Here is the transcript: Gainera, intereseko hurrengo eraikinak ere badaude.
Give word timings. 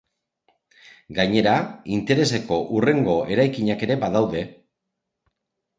Gainera, 1.17 1.53
intereseko 1.97 2.59
hurrengo 2.75 3.19
eraikinak 3.37 3.87
ere 3.89 4.03
badaude. 4.07 4.45